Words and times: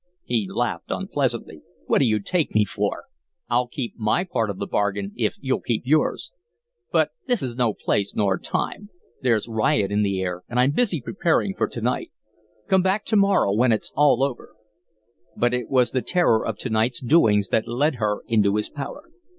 He 0.23 0.47
laughed 0.51 0.89
unpleasantly. 0.89 1.61
"What 1.85 1.99
do 1.99 2.05
you 2.05 2.19
take 2.19 2.55
me 2.55 2.65
for? 2.65 3.03
I'll 3.51 3.67
keep 3.67 3.99
my 3.99 4.23
part 4.23 4.49
of 4.49 4.57
the 4.57 4.65
bargain 4.65 5.11
if 5.15 5.35
you'll 5.39 5.61
keep 5.61 5.83
yours. 5.85 6.31
But 6.91 7.11
this 7.27 7.43
is 7.43 7.55
no 7.55 7.75
place, 7.75 8.15
nor 8.15 8.39
time. 8.39 8.89
There's 9.21 9.47
riot 9.47 9.91
in 9.91 10.01
the 10.01 10.19
air, 10.19 10.41
and 10.49 10.59
I'm 10.59 10.71
busy 10.71 11.01
preparing 11.01 11.53
for 11.53 11.67
to 11.67 11.81
night. 11.81 12.09
Come 12.67 12.81
back 12.81 13.05
to 13.05 13.15
morrow 13.15 13.53
when 13.53 13.71
it's 13.71 13.91
all 13.95 14.23
over." 14.23 14.55
But 15.37 15.53
it 15.53 15.69
was 15.69 15.91
the 15.91 16.01
terror 16.01 16.47
of 16.47 16.57
to 16.57 16.71
night's 16.71 16.99
doings 16.99 17.49
that 17.49 17.67
led 17.67 17.97
her 17.97 18.23
into 18.27 18.55
his 18.55 18.69
power. 18.69 19.03